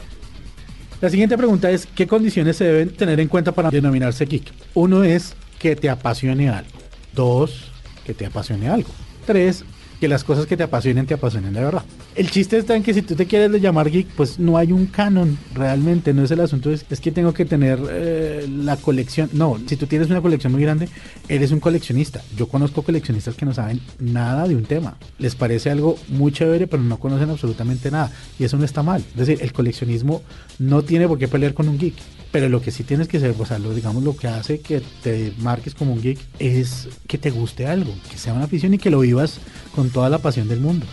La 1.04 1.10
siguiente 1.10 1.36
pregunta 1.36 1.70
es, 1.70 1.84
¿qué 1.84 2.06
condiciones 2.06 2.56
se 2.56 2.64
deben 2.64 2.88
tener 2.88 3.20
en 3.20 3.28
cuenta 3.28 3.52
para 3.52 3.68
denominarse 3.68 4.24
geek? 4.24 4.50
Uno 4.72 5.04
es 5.04 5.34
que 5.58 5.76
te 5.76 5.90
apasione 5.90 6.48
algo. 6.48 6.70
Dos, 7.12 7.70
que 8.06 8.14
te 8.14 8.24
apasione 8.24 8.70
algo. 8.70 8.88
Tres, 9.26 9.66
que 10.04 10.08
las 10.08 10.22
cosas 10.22 10.44
que 10.44 10.54
te 10.54 10.62
apasionen 10.62 11.06
te 11.06 11.14
apasionen 11.14 11.54
de 11.54 11.64
verdad. 11.64 11.82
El 12.14 12.30
chiste 12.30 12.58
está 12.58 12.76
en 12.76 12.82
que 12.82 12.92
si 12.92 13.00
tú 13.00 13.14
te 13.14 13.24
quieres 13.24 13.58
llamar 13.62 13.90
geek, 13.90 14.08
pues 14.08 14.38
no 14.38 14.58
hay 14.58 14.70
un 14.70 14.84
canon 14.84 15.38
realmente, 15.54 16.12
no 16.12 16.22
es 16.22 16.30
el 16.30 16.40
asunto, 16.40 16.70
es, 16.70 16.84
que 16.84 17.10
tengo 17.10 17.32
que 17.32 17.46
tener 17.46 17.78
eh, 17.90 18.46
la 18.46 18.76
colección. 18.76 19.30
No, 19.32 19.58
si 19.64 19.76
tú 19.76 19.86
tienes 19.86 20.10
una 20.10 20.20
colección 20.20 20.52
muy 20.52 20.60
grande, 20.60 20.90
eres 21.26 21.52
un 21.52 21.60
coleccionista. 21.60 22.20
Yo 22.36 22.48
conozco 22.48 22.82
coleccionistas 22.82 23.34
que 23.34 23.46
no 23.46 23.54
saben 23.54 23.80
nada 23.98 24.46
de 24.46 24.56
un 24.56 24.64
tema. 24.64 24.98
Les 25.18 25.34
parece 25.36 25.70
algo 25.70 25.96
muy 26.08 26.32
chévere, 26.32 26.66
pero 26.66 26.82
no 26.82 26.98
conocen 26.98 27.30
absolutamente 27.30 27.90
nada. 27.90 28.12
Y 28.38 28.44
eso 28.44 28.58
no 28.58 28.66
está 28.66 28.82
mal. 28.82 29.02
Es 29.12 29.26
decir, 29.26 29.38
el 29.40 29.54
coleccionismo 29.54 30.20
no 30.58 30.82
tiene 30.82 31.08
por 31.08 31.18
qué 31.18 31.28
pelear 31.28 31.54
con 31.54 31.66
un 31.66 31.78
geek. 31.78 31.94
Pero 32.34 32.48
lo 32.48 32.60
que 32.60 32.72
sí 32.72 32.82
tienes 32.82 33.06
que 33.06 33.20
ser, 33.20 33.32
digamos, 33.76 34.02
lo 34.02 34.16
que 34.16 34.26
hace 34.26 34.58
que 34.58 34.82
te 35.04 35.32
marques 35.38 35.72
como 35.72 35.92
un 35.92 36.02
geek 36.02 36.18
es 36.40 36.88
que 37.06 37.16
te 37.16 37.30
guste 37.30 37.68
algo, 37.68 37.94
que 38.10 38.18
sea 38.18 38.34
una 38.34 38.46
afición 38.46 38.74
y 38.74 38.78
que 38.78 38.90
lo 38.90 38.98
vivas 38.98 39.38
con 39.72 39.90
toda 39.90 40.10
la 40.10 40.18
pasión 40.18 40.48
del 40.48 40.58
mundo. 40.58 40.84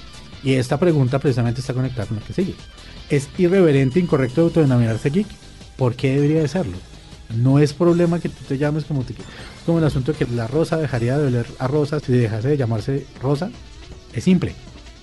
Y 0.44 0.54
esta 0.54 0.80
pregunta 0.80 1.18
precisamente 1.18 1.60
está 1.60 1.74
conectada 1.74 2.06
con 2.06 2.18
lo 2.20 2.24
que 2.24 2.34
sigue. 2.34 2.54
¿Es 3.10 3.28
irreverente 3.40 4.00
incorrecto 4.00 4.42
autodenominarse 4.42 5.10
geek? 5.10 5.26
¿Por 5.78 5.96
qué 5.96 6.14
debería 6.14 6.42
de 6.42 6.48
serlo? 6.48 6.78
No 7.36 7.58
es 7.58 7.74
problema 7.74 8.20
que 8.20 8.30
tú 8.30 8.44
te 8.48 8.60
llames 8.60 8.86
como 8.86 9.02
te 9.02 9.16
como 9.66 9.80
el 9.80 9.86
asunto 9.86 10.12
de 10.12 10.20
que 10.20 10.32
la 10.32 10.46
rosa 10.46 10.78
dejaría 10.78 11.18
de 11.18 11.26
oler 11.26 11.48
a 11.58 11.68
rosa 11.68 12.00
si 12.00 12.12
dejase 12.12 12.50
de 12.50 12.58
llamarse 12.58 13.08
rosa. 13.20 13.50
Es 14.14 14.26
simple. 14.26 14.54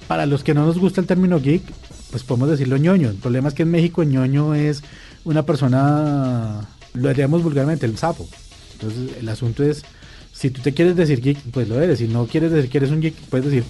Para 0.07 0.25
los 0.25 0.45
que 0.45 0.55
no 0.55 0.65
nos 0.65 0.79
gusta 0.79 1.01
el 1.01 1.09
término 1.09 1.41
geek, 1.41 1.65
pues 2.11 2.23
podemos 2.23 2.49
decirlo 2.51 2.77
ñoño. 2.77 3.11
El 3.11 3.17
problema 3.17 3.49
es 3.49 3.55
que 3.55 3.63
en 3.63 3.71
México 3.71 4.03
ñoño 4.03 4.55
es 4.55 4.83
una 5.25 5.45
persona, 5.45 6.61
lo 6.95 7.09
haríamos 7.09 7.43
vulgarmente, 7.43 7.87
el 7.87 7.99
sapo. 7.99 8.29
Entonces 8.75 9.17
el 9.21 9.29
asunto 9.29 9.63
es, 9.65 9.85
si 10.33 10.51
tú 10.51 10.63
te 10.63 10.73
quieres 10.73 10.97
decir 10.97 11.21
geek, 11.21 11.39
pues 11.53 11.69
lo 11.69 11.81
eres. 11.81 11.99
Si 11.99 12.09
no 12.09 12.27
quieres 12.27 12.53
decir 12.53 12.71
que 12.71 12.79
eres 12.79 12.91
un 12.91 13.01
geek, 13.01 13.15
puedes 13.29 13.47
decir, 13.47 13.65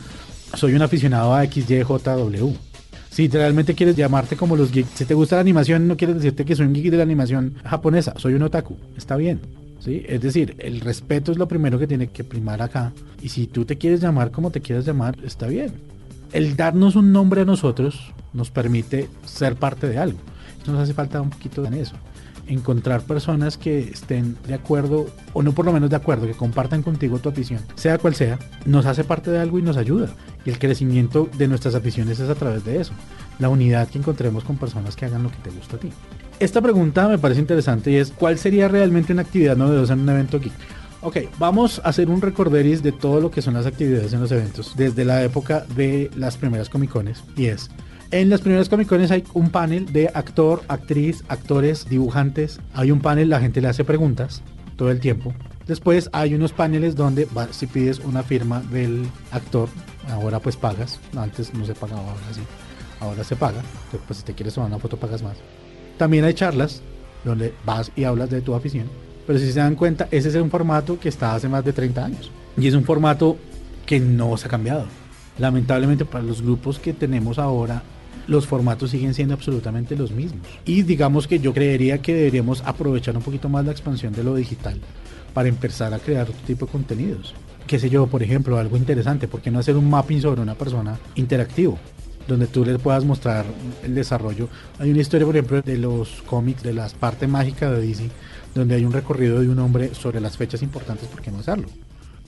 soy 0.54 0.74
un 0.74 0.82
aficionado 0.82 1.34
a 1.34 1.44
XYJW. 1.44 2.52
Si 3.10 3.26
realmente 3.28 3.74
quieres 3.74 3.96
llamarte 3.96 4.36
como 4.36 4.54
los 4.54 4.70
geeks, 4.70 4.90
si 4.94 5.04
te 5.04 5.14
gusta 5.14 5.36
la 5.36 5.40
animación, 5.40 5.88
no 5.88 5.96
quieres 5.96 6.16
decirte 6.16 6.44
que 6.44 6.54
soy 6.54 6.66
un 6.66 6.74
geek 6.74 6.90
de 6.90 6.98
la 6.98 7.02
animación 7.02 7.54
japonesa, 7.64 8.14
soy 8.16 8.34
un 8.34 8.42
otaku, 8.42 8.76
está 8.96 9.16
bien. 9.16 9.40
¿sí? 9.80 10.04
Es 10.06 10.20
decir, 10.20 10.54
el 10.58 10.80
respeto 10.80 11.32
es 11.32 11.38
lo 11.38 11.48
primero 11.48 11.78
que 11.78 11.86
tiene 11.86 12.08
que 12.08 12.22
primar 12.22 12.62
acá. 12.62 12.92
Y 13.20 13.30
si 13.30 13.46
tú 13.46 13.64
te 13.64 13.76
quieres 13.78 14.00
llamar 14.00 14.30
como 14.30 14.50
te 14.50 14.60
quieras 14.60 14.84
llamar, 14.84 15.16
está 15.24 15.46
bien. 15.46 15.97
El 16.32 16.56
darnos 16.56 16.96
un 16.96 17.12
nombre 17.12 17.42
a 17.42 17.44
nosotros 17.44 18.12
nos 18.32 18.50
permite 18.50 19.08
ser 19.24 19.56
parte 19.56 19.88
de 19.88 19.98
algo. 19.98 20.18
Nos 20.66 20.78
hace 20.78 20.92
falta 20.92 21.20
un 21.20 21.30
poquito 21.30 21.64
en 21.64 21.74
eso 21.74 21.96
encontrar 22.48 23.02
personas 23.02 23.56
que 23.56 23.78
estén 23.78 24.36
de 24.46 24.54
acuerdo, 24.54 25.06
o 25.32 25.42
no 25.42 25.52
por 25.52 25.64
lo 25.64 25.72
menos 25.72 25.90
de 25.90 25.96
acuerdo, 25.96 26.26
que 26.26 26.34
compartan 26.34 26.82
contigo 26.82 27.18
tu 27.18 27.28
afición, 27.28 27.60
sea 27.74 27.98
cual 27.98 28.14
sea, 28.14 28.38
nos 28.64 28.86
hace 28.86 29.04
parte 29.04 29.30
de 29.30 29.38
algo 29.38 29.58
y 29.58 29.62
nos 29.62 29.76
ayuda. 29.76 30.08
Y 30.44 30.50
el 30.50 30.58
crecimiento 30.58 31.28
de 31.36 31.48
nuestras 31.48 31.74
aficiones 31.74 32.18
es 32.20 32.30
a 32.30 32.34
través 32.34 32.64
de 32.64 32.80
eso, 32.80 32.92
la 33.38 33.48
unidad 33.48 33.88
que 33.88 33.98
encontremos 33.98 34.44
con 34.44 34.56
personas 34.56 34.96
que 34.96 35.04
hagan 35.04 35.22
lo 35.22 35.30
que 35.30 35.38
te 35.38 35.50
gusta 35.50 35.76
a 35.76 35.80
ti. 35.80 35.90
Esta 36.40 36.60
pregunta 36.60 37.08
me 37.08 37.18
parece 37.18 37.40
interesante 37.40 37.90
y 37.90 37.96
es, 37.96 38.12
¿cuál 38.12 38.38
sería 38.38 38.68
realmente 38.68 39.12
una 39.12 39.22
actividad 39.22 39.56
novedosa 39.56 39.92
en 39.92 40.00
un 40.00 40.08
evento 40.08 40.40
geek? 40.40 40.52
Ok, 41.00 41.18
vamos 41.38 41.80
a 41.84 41.88
hacer 41.88 42.10
un 42.10 42.20
recorderis 42.20 42.82
de 42.82 42.92
todo 42.92 43.20
lo 43.20 43.30
que 43.30 43.42
son 43.42 43.54
las 43.54 43.66
actividades 43.66 44.12
en 44.12 44.20
los 44.20 44.32
eventos 44.32 44.74
desde 44.76 45.04
la 45.04 45.22
época 45.22 45.64
de 45.76 46.10
las 46.16 46.36
primeras 46.36 46.68
Comic 46.68 46.90
Cones 46.90 47.22
y 47.36 47.46
es 47.46 47.70
en 48.10 48.30
las 48.30 48.40
primeras 48.40 48.70
Comic 48.70 48.88
Cones 48.88 49.10
hay 49.10 49.22
un 49.34 49.50
panel 49.50 49.92
de 49.92 50.10
actor, 50.14 50.62
actriz, 50.68 51.24
actores, 51.28 51.86
dibujantes. 51.90 52.58
Hay 52.72 52.90
un 52.90 53.00
panel, 53.00 53.28
la 53.28 53.38
gente 53.38 53.60
le 53.60 53.68
hace 53.68 53.84
preguntas 53.84 54.40
todo 54.76 54.90
el 54.90 54.98
tiempo. 54.98 55.34
Después 55.66 56.08
hay 56.14 56.32
unos 56.32 56.52
paneles 56.54 56.96
donde 56.96 57.28
si 57.50 57.66
pides 57.66 57.98
una 57.98 58.22
firma 58.22 58.62
del 58.62 59.06
actor, 59.30 59.68
ahora 60.10 60.40
pues 60.40 60.56
pagas. 60.56 60.98
Antes 61.14 61.52
no 61.52 61.66
se 61.66 61.74
pagaba, 61.74 62.00
ahora 62.00 62.32
sí. 62.32 62.40
Ahora 62.98 63.24
se 63.24 63.36
paga. 63.36 63.60
Pues 64.06 64.20
si 64.20 64.24
te 64.24 64.32
quieres 64.32 64.54
tomar 64.54 64.70
una 64.70 64.78
foto 64.78 64.96
pagas 64.96 65.22
más. 65.22 65.36
También 65.98 66.24
hay 66.24 66.32
charlas 66.32 66.80
donde 67.24 67.52
vas 67.66 67.92
y 67.94 68.04
hablas 68.04 68.30
de 68.30 68.40
tu 68.40 68.54
afición. 68.54 68.88
Pero 69.28 69.38
si 69.38 69.52
se 69.52 69.60
dan 69.60 69.74
cuenta, 69.74 70.08
ese 70.10 70.30
es 70.30 70.34
un 70.36 70.50
formato 70.50 70.98
que 70.98 71.10
está 71.10 71.34
hace 71.34 71.50
más 71.50 71.62
de 71.62 71.74
30 71.74 72.02
años. 72.02 72.30
Y 72.56 72.66
es 72.66 72.72
un 72.72 72.84
formato 72.84 73.36
que 73.84 74.00
no 74.00 74.34
se 74.38 74.46
ha 74.46 74.50
cambiado. 74.50 74.86
Lamentablemente 75.38 76.06
para 76.06 76.24
los 76.24 76.40
grupos 76.40 76.78
que 76.78 76.94
tenemos 76.94 77.38
ahora 77.38 77.82
los 78.26 78.46
formatos 78.46 78.90
siguen 78.90 79.12
siendo 79.12 79.34
absolutamente 79.34 79.96
los 79.96 80.12
mismos. 80.12 80.46
Y 80.64 80.80
digamos 80.80 81.28
que 81.28 81.40
yo 81.40 81.52
creería 81.52 82.00
que 82.00 82.14
deberíamos 82.14 82.62
aprovechar 82.64 83.18
un 83.18 83.22
poquito 83.22 83.50
más 83.50 83.66
la 83.66 83.72
expansión 83.72 84.14
de 84.14 84.24
lo 84.24 84.34
digital 84.34 84.80
para 85.34 85.50
empezar 85.50 85.92
a 85.92 85.98
crear 85.98 86.22
otro 86.22 86.46
tipo 86.46 86.64
de 86.64 86.72
contenidos. 86.72 87.34
Qué 87.66 87.78
sé 87.78 87.90
yo, 87.90 88.06
por 88.06 88.22
ejemplo, 88.22 88.56
algo 88.56 88.78
interesante, 88.78 89.28
¿por 89.28 89.42
qué 89.42 89.50
no 89.50 89.58
hacer 89.58 89.76
un 89.76 89.90
mapping 89.90 90.22
sobre 90.22 90.40
una 90.40 90.54
persona 90.54 90.98
interactivo? 91.16 91.78
Donde 92.28 92.46
tú 92.46 92.64
les 92.64 92.78
puedas 92.78 93.04
mostrar 93.04 93.46
el 93.82 93.94
desarrollo. 93.94 94.48
Hay 94.78 94.90
una 94.90 95.00
historia, 95.00 95.26
por 95.26 95.34
ejemplo, 95.34 95.62
de 95.62 95.78
los 95.78 96.22
cómics, 96.26 96.62
de 96.62 96.74
la 96.74 96.88
parte 96.88 97.26
mágica 97.26 97.70
de 97.70 97.84
DC, 97.84 98.10
donde 98.54 98.74
hay 98.74 98.84
un 98.84 98.92
recorrido 98.92 99.40
de 99.40 99.48
un 99.48 99.58
hombre 99.58 99.94
sobre 99.94 100.20
las 100.20 100.36
fechas 100.36 100.62
importantes, 100.62 101.08
¿por 101.08 101.22
qué 101.22 101.30
no 101.30 101.38
hacerlo? 101.38 101.66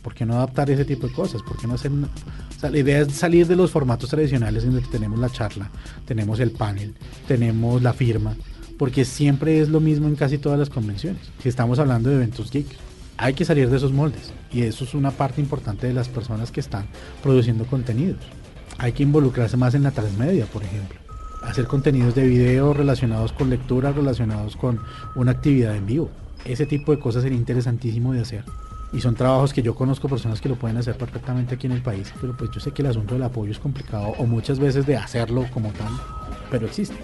¿Por 0.02 0.14
qué 0.14 0.24
no 0.24 0.34
adaptar 0.34 0.70
ese 0.70 0.86
tipo 0.86 1.06
de 1.06 1.12
cosas? 1.12 1.42
¿Por 1.42 1.58
qué 1.58 1.66
no 1.66 1.74
hacer 1.74 1.92
la 2.62 2.78
idea 2.78 3.00
es 3.00 3.12
salir 3.12 3.46
de 3.46 3.56
los 3.56 3.70
formatos 3.70 4.10
tradicionales 4.10 4.64
en 4.64 4.74
los 4.74 4.84
que 4.84 4.90
tenemos 4.90 5.18
la 5.18 5.30
charla, 5.30 5.70
tenemos 6.06 6.40
el 6.40 6.50
panel, 6.50 6.94
tenemos 7.28 7.82
la 7.82 7.92
firma, 7.92 8.34
porque 8.78 9.04
siempre 9.04 9.60
es 9.60 9.68
lo 9.68 9.80
mismo 9.80 10.08
en 10.08 10.16
casi 10.16 10.38
todas 10.38 10.58
las 10.58 10.70
convenciones. 10.70 11.22
Si 11.42 11.48
estamos 11.48 11.78
hablando 11.78 12.08
de 12.08 12.16
eventos 12.16 12.50
geeks, 12.50 12.76
hay 13.18 13.34
que 13.34 13.44
salir 13.44 13.68
de 13.68 13.76
esos 13.76 13.92
moldes 13.92 14.32
y 14.50 14.62
eso 14.62 14.84
es 14.84 14.94
una 14.94 15.10
parte 15.10 15.42
importante 15.42 15.86
de 15.86 15.92
las 15.92 16.08
personas 16.08 16.50
que 16.50 16.60
están 16.60 16.86
produciendo 17.22 17.66
contenidos. 17.66 18.20
Hay 18.80 18.92
que 18.92 19.02
involucrarse 19.02 19.58
más 19.58 19.74
en 19.74 19.82
la 19.82 19.90
transmedia, 19.90 20.46
por 20.46 20.62
ejemplo. 20.62 20.98
Hacer 21.42 21.66
contenidos 21.66 22.14
de 22.14 22.26
video 22.26 22.72
relacionados 22.72 23.30
con 23.30 23.50
lectura, 23.50 23.92
relacionados 23.92 24.56
con 24.56 24.80
una 25.14 25.32
actividad 25.32 25.76
en 25.76 25.84
vivo. 25.84 26.08
Ese 26.46 26.64
tipo 26.64 26.90
de 26.90 26.98
cosas 26.98 27.22
sería 27.22 27.36
interesantísimo 27.36 28.14
de 28.14 28.22
hacer 28.22 28.44
y 28.90 29.02
son 29.02 29.14
trabajos 29.14 29.52
que 29.52 29.60
yo 29.60 29.74
conozco 29.74 30.08
personas 30.08 30.40
que 30.40 30.48
lo 30.48 30.56
pueden 30.56 30.78
hacer 30.78 30.96
perfectamente 30.96 31.56
aquí 31.56 31.66
en 31.66 31.74
el 31.74 31.82
país, 31.82 32.10
pero 32.22 32.34
pues 32.34 32.50
yo 32.52 32.58
sé 32.58 32.72
que 32.72 32.80
el 32.80 32.88
asunto 32.88 33.14
del 33.14 33.22
apoyo 33.22 33.52
es 33.52 33.58
complicado 33.58 34.14
o 34.16 34.24
muchas 34.24 34.58
veces 34.58 34.86
de 34.86 34.96
hacerlo 34.96 35.44
como 35.52 35.68
tal, 35.72 35.92
pero 36.50 36.66
existe. 36.66 36.96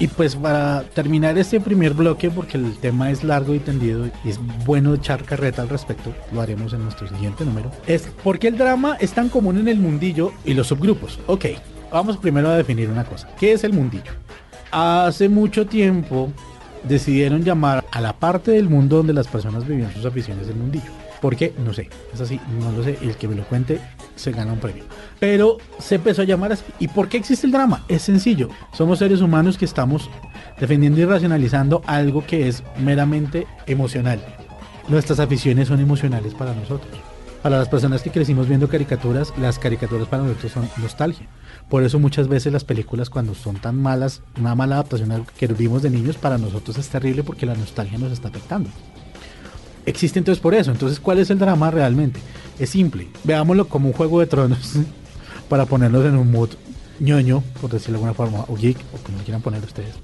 Y 0.00 0.06
pues 0.06 0.36
para 0.36 0.84
terminar 0.94 1.36
este 1.38 1.60
primer 1.60 1.92
bloque, 1.92 2.30
porque 2.30 2.56
el 2.56 2.76
tema 2.76 3.10
es 3.10 3.24
largo 3.24 3.54
y 3.54 3.58
tendido 3.58 4.06
y 4.24 4.28
es 4.28 4.38
bueno 4.64 4.94
echar 4.94 5.24
carreta 5.24 5.62
al 5.62 5.68
respecto, 5.68 6.14
lo 6.32 6.40
haremos 6.40 6.72
en 6.72 6.84
nuestro 6.84 7.08
siguiente 7.08 7.44
número, 7.44 7.72
es 7.86 8.02
por 8.22 8.38
qué 8.38 8.48
el 8.48 8.56
drama 8.56 8.96
es 9.00 9.12
tan 9.12 9.28
común 9.28 9.58
en 9.58 9.66
el 9.66 9.78
mundillo 9.78 10.32
y 10.44 10.54
los 10.54 10.68
subgrupos. 10.68 11.18
Ok, 11.26 11.46
vamos 11.90 12.16
primero 12.16 12.48
a 12.48 12.56
definir 12.56 12.88
una 12.88 13.04
cosa. 13.04 13.28
¿Qué 13.40 13.52
es 13.52 13.64
el 13.64 13.72
mundillo? 13.72 14.12
Hace 14.70 15.28
mucho 15.28 15.66
tiempo 15.66 16.30
decidieron 16.84 17.42
llamar 17.42 17.84
a 17.90 18.00
la 18.00 18.12
parte 18.12 18.52
del 18.52 18.68
mundo 18.68 18.98
donde 18.98 19.12
las 19.12 19.26
personas 19.26 19.66
vivían 19.66 19.92
sus 19.92 20.04
aficiones 20.04 20.46
el 20.46 20.54
mundillo. 20.54 20.90
¿Por 21.20 21.34
qué? 21.34 21.52
No 21.64 21.74
sé. 21.74 21.88
Es 22.14 22.20
así, 22.20 22.40
no 22.60 22.70
lo 22.70 22.84
sé. 22.84 22.98
El 23.02 23.16
que 23.16 23.26
me 23.26 23.34
lo 23.34 23.44
cuente 23.44 23.80
se 24.14 24.30
gana 24.30 24.52
un 24.52 24.60
premio. 24.60 24.84
Pero 25.20 25.58
se 25.78 25.96
empezó 25.96 26.22
a 26.22 26.24
llamar 26.24 26.52
así. 26.52 26.64
¿Y 26.78 26.88
por 26.88 27.08
qué 27.08 27.16
existe 27.16 27.46
el 27.46 27.52
drama? 27.52 27.84
Es 27.88 28.02
sencillo. 28.02 28.48
Somos 28.72 29.00
seres 29.00 29.20
humanos 29.20 29.58
que 29.58 29.64
estamos 29.64 30.08
defendiendo 30.60 31.00
y 31.00 31.04
racionalizando 31.04 31.82
algo 31.86 32.24
que 32.24 32.48
es 32.48 32.62
meramente 32.78 33.46
emocional. 33.66 34.20
Nuestras 34.88 35.20
aficiones 35.20 35.68
son 35.68 35.80
emocionales 35.80 36.34
para 36.34 36.54
nosotros. 36.54 36.92
Para 37.42 37.58
las 37.58 37.68
personas 37.68 38.02
que 38.02 38.10
crecimos 38.10 38.48
viendo 38.48 38.68
caricaturas, 38.68 39.32
las 39.38 39.58
caricaturas 39.58 40.08
para 40.08 40.24
nosotros 40.24 40.52
son 40.52 40.68
nostalgia. 40.78 41.28
Por 41.68 41.82
eso 41.82 41.98
muchas 41.98 42.26
veces 42.26 42.52
las 42.52 42.64
películas 42.64 43.10
cuando 43.10 43.34
son 43.34 43.56
tan 43.56 43.80
malas, 43.80 44.22
una 44.38 44.54
mala 44.54 44.76
adaptación 44.76 45.24
que 45.38 45.46
vimos 45.48 45.82
de 45.82 45.90
niños, 45.90 46.16
para 46.16 46.38
nosotros 46.38 46.78
es 46.78 46.88
terrible 46.88 47.22
porque 47.22 47.46
la 47.46 47.54
nostalgia 47.54 47.98
nos 47.98 48.12
está 48.12 48.28
afectando 48.28 48.70
existe 49.88 50.18
entonces 50.18 50.40
por 50.40 50.54
eso. 50.54 50.70
Entonces, 50.70 51.00
¿cuál 51.00 51.18
es 51.18 51.30
el 51.30 51.38
drama 51.38 51.70
realmente? 51.70 52.20
Es 52.58 52.70
simple. 52.70 53.08
Veámoslo 53.24 53.68
como 53.68 53.88
un 53.88 53.94
juego 53.94 54.20
de 54.20 54.26
tronos 54.26 54.74
para 55.48 55.66
ponernos 55.66 56.04
en 56.04 56.16
un 56.16 56.30
mood 56.30 56.50
ñoño, 57.00 57.42
por 57.60 57.70
decirlo 57.70 57.98
de 57.98 58.06
alguna 58.06 58.14
forma, 58.14 58.44
o 58.48 58.56
geek, 58.56 58.78
o 58.94 58.98
como 59.04 59.18
quieran 59.18 59.42
poner 59.42 59.62
ustedes. 59.64 59.94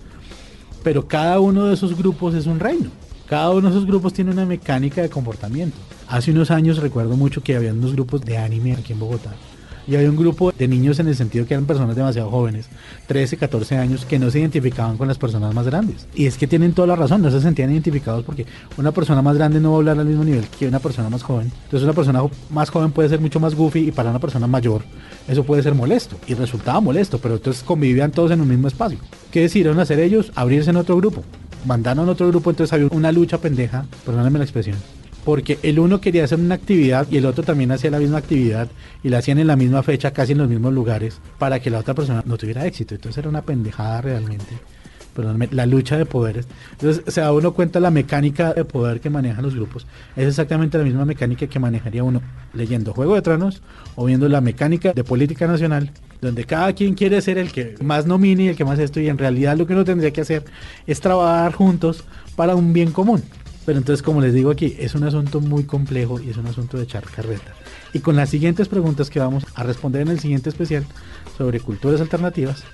Pero 0.83 1.07
cada 1.09 1.41
uno 1.41 1.67
de 1.67 1.75
esos 1.75 1.97
grupos 1.97 2.35
es 2.35 2.47
un 2.47 2.61
reino. 2.61 2.91
Cada 3.29 3.51
uno 3.51 3.69
de 3.69 3.77
esos 3.77 3.87
grupos 3.87 4.13
tiene 4.13 4.31
una 4.31 4.45
mecánica 4.45 5.03
de 5.03 5.09
comportamiento. 5.09 5.77
Hace 6.09 6.31
unos 6.31 6.51
años 6.51 6.79
recuerdo 6.79 7.17
mucho 7.17 7.43
que 7.43 7.57
había 7.57 7.73
unos 7.73 7.93
grupos 7.93 8.21
de 8.21 8.37
anime 8.37 8.75
aquí 8.75 8.93
en 8.93 9.01
Bogotá 9.01 9.35
y 9.87 9.97
había 9.97 10.11
un 10.11 10.17
grupo 10.17 10.53
de 10.53 10.69
niños 10.69 10.99
en 10.99 11.09
el 11.09 11.17
sentido 11.17 11.47
que 11.47 11.55
eran 11.55 11.67
personas 11.67 11.97
demasiado 11.97 12.31
jóvenes, 12.31 12.69
13, 13.07 13.37
14 13.37 13.77
años, 13.77 14.05
que 14.05 14.19
no 14.19 14.31
se 14.31 14.41
identificaban 14.41 14.97
con 14.97 15.09
las 15.09 15.19
personas 15.19 15.55
más 15.55 15.67
grandes. 15.67 16.07
Y 16.15 16.27
es 16.27 16.39
que 16.39 16.47
tienen 16.47 16.73
toda 16.73 16.89
la 16.89 16.97
razón, 16.97 17.23
no 17.23 17.31
se 17.31 17.41
sentían 17.41 17.71
identificados 17.71 18.25
porque 18.25 18.47
una 18.77 18.93
persona 18.93 19.23
más 19.23 19.37
grande 19.37 19.61
no 19.61 19.71
va 19.71 19.77
a 19.77 19.79
hablar 19.79 19.99
al 19.99 20.07
mismo 20.07 20.25
nivel 20.25 20.47
que 20.59 20.69
una 20.69 20.79
persona 20.79 21.11
más 21.11 21.23
joven. 21.23 21.51
Entonces 21.65 21.85
una 21.85 21.93
persona 21.93 22.23
más 22.51 22.71
joven 22.71 22.93
puede 22.93 23.09
ser 23.09 23.21
mucho 23.21 23.41
más 23.41 23.55
goofy 23.55 23.89
y 23.89 23.93
para 23.93 24.11
una 24.11 24.19
persona 24.19 24.47
mayor 24.47 24.83
eso 25.29 25.45
puede 25.45 25.63
ser 25.63 25.75
molesto. 25.75 26.17
Y 26.27 26.35
resultaba 26.35 26.81
molesto, 26.81 27.19
pero 27.19 27.37
entonces 27.37 27.63
convivían 27.63 28.11
todos 28.11 28.31
en 28.31 28.41
un 28.41 28.49
mismo 28.49 28.69
espacio. 28.69 28.99
¿Qué 29.31 29.41
decidieron 29.41 29.79
hacer 29.81 29.99
ellos? 30.01 30.33
Abrirse 30.35 30.71
en 30.71 30.77
otro 30.77 30.97
grupo. 30.97 31.23
Mandaron 31.65 32.09
a 32.09 32.13
otro 32.13 32.29
grupo, 32.29 32.51
entonces 32.51 32.73
había 32.75 32.89
una 32.91 33.11
lucha 33.11 33.39
pendeja, 33.39 33.87
perdónenme 34.05 34.39
la 34.39 34.45
expresión, 34.45 34.77
porque 35.25 35.59
el 35.63 35.79
uno 35.79 36.01
quería 36.01 36.25
hacer 36.25 36.39
una 36.39 36.55
actividad 36.55 37.07
y 37.11 37.17
el 37.17 37.27
otro 37.27 37.43
también 37.43 37.73
hacía 37.73 37.91
la 37.91 37.99
misma 37.99 38.19
actividad 38.19 38.69
y 39.03 39.09
la 39.09 39.19
hacían 39.19 39.39
en 39.39 39.47
la 39.47 39.57
misma 39.57 39.83
fecha, 39.83 40.13
casi 40.13 40.33
en 40.33 40.39
los 40.39 40.49
mismos 40.49 40.73
lugares, 40.73 41.21
para 41.39 41.61
que 41.61 41.71
la 41.71 41.79
otra 41.79 41.95
persona 41.95 42.23
no 42.27 42.37
tuviera 42.37 42.67
éxito. 42.67 42.95
Entonces 42.95 43.19
era 43.19 43.29
una 43.29 43.43
pendejada 43.43 44.03
realmente. 44.03 44.59
Perdóname, 45.15 45.49
la 45.53 45.65
lucha 45.65 45.97
de 45.97 46.07
poderes. 46.07 46.47
Entonces 46.73 47.05
se 47.07 47.21
da 47.21 47.33
uno 47.33 47.53
cuenta 47.53 47.79
la 47.79 47.93
mecánica 47.93 48.53
de 48.53 48.65
poder 48.65 49.01
que 49.01 49.11
manejan 49.11 49.45
los 49.45 49.55
grupos. 49.55 49.87
Es 50.17 50.27
exactamente 50.27 50.77
la 50.77 50.85
misma 50.85 51.05
mecánica 51.05 51.47
que 51.47 51.59
manejaría 51.61 52.03
uno 52.03 52.21
leyendo 52.53 52.93
Juego 52.93 53.15
de 53.15 53.23
Tronos 53.23 53.63
o 53.95 54.05
viendo 54.05 54.29
la 54.29 54.41
mecánica 54.41 54.93
de 54.93 55.05
política 55.05 55.47
nacional, 55.47 55.93
donde 56.21 56.45
cada 56.45 56.73
quien 56.73 56.95
quiere 56.95 57.23
ser 57.23 57.39
el 57.39 57.53
que 57.53 57.77
más 57.81 58.07
nomine 58.07 58.45
y 58.45 58.49
el 58.49 58.57
que 58.57 58.65
más 58.65 58.79
esto, 58.81 59.01
y 59.01 59.09
en 59.09 59.17
realidad 59.17 59.57
lo 59.57 59.67
que 59.69 59.75
uno 59.75 59.85
tendría 59.85 60.11
que 60.11 60.23
hacer 60.23 60.45
es 60.87 61.01
trabajar 61.01 61.53
juntos 61.53 62.03
para 62.35 62.57
un 62.57 62.73
bien 62.73 62.91
común. 62.91 63.23
Pero 63.67 63.79
entonces, 63.79 64.03
como 64.03 64.21
les 64.21 64.35
digo 64.35 64.51
aquí, 64.51 64.77
es 64.79 64.95
un 64.95 65.05
asunto 65.05 65.41
muy 65.41 65.65
complejo 65.65 66.21
y 66.21 66.31
es 66.31 66.37
un 66.37 66.47
asunto 66.47 66.77
de 66.77 66.85
echar 66.85 67.05
carreta. 67.05 67.55
Y 67.93 68.01
con 68.01 68.17
las 68.17 68.29
siguientes 68.29 68.69
preguntas 68.69 69.09
que 69.09 69.21
vamos 69.21 69.45
a 69.55 69.63
responder 69.63 70.03
en 70.03 70.09
el 70.09 70.21
siguiente 70.21 70.51
especial 70.51 70.85
sobre 71.37 71.61
culturas 71.61 72.01
alternativas, 72.01 72.65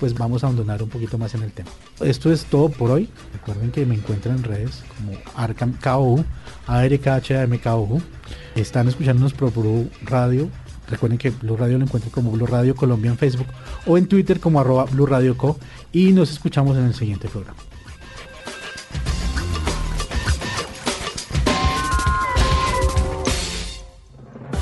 pues 0.00 0.14
vamos 0.14 0.42
a 0.42 0.48
abandonar 0.48 0.82
un 0.82 0.88
poquito 0.88 1.16
más 1.16 1.34
en 1.34 1.42
el 1.42 1.52
tema. 1.52 1.70
Esto 2.00 2.32
es 2.32 2.44
todo 2.44 2.68
por 2.68 2.90
hoy. 2.90 3.08
Recuerden 3.32 3.70
que 3.70 3.86
me 3.86 3.94
encuentran 3.94 4.36
en 4.36 4.44
redes 4.44 4.82
como 4.96 5.18
Arcam 5.36 5.72
KOU, 5.82 6.24
ARKHAMKOU. 6.66 8.02
Están 8.54 8.88
escuchándonos 8.88 9.32
por 9.32 9.52
Blue 9.52 9.88
Radio. 10.02 10.50
Recuerden 10.88 11.18
que 11.18 11.30
Blue 11.30 11.56
Radio 11.56 11.78
lo 11.78 11.84
encuentran 11.84 12.12
como 12.12 12.30
Blue 12.32 12.46
Radio 12.46 12.74
Colombia 12.74 13.10
en 13.10 13.16
Facebook 13.16 13.46
o 13.86 13.96
en 13.96 14.06
Twitter 14.06 14.40
como 14.40 14.60
arroba 14.60 14.84
Blue 14.84 15.06
Radio 15.06 15.36
Co. 15.36 15.58
Y 15.92 16.12
nos 16.12 16.30
escuchamos 16.30 16.76
en 16.76 16.84
el 16.84 16.94
siguiente 16.94 17.28
programa. 17.28 17.58